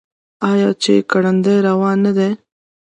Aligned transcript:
آیا 0.51 0.69
چې 0.83 0.93
ګړندی 1.11 1.55
روان 1.67 1.97
نه 2.05 2.11
دی؟ 2.17 2.29